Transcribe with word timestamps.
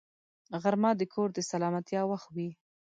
غرمه 0.61 0.91
د 0.97 1.01
کور 1.13 1.29
د 1.33 1.39
سلامتیا 1.51 2.01
وخت 2.11 2.29
وي 2.35 2.49